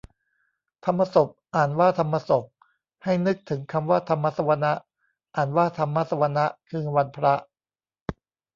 [0.85, 2.43] ธรรมสพน์ อ่านว่าทำมะสบ
[3.03, 4.71] ให้นึกถึงคำว่า ธรรมสวนะ
[5.35, 7.33] อ่านว่าทำมะสะวะนะ คือวันพระ